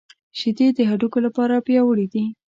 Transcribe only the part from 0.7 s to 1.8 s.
د هډوکو لپاره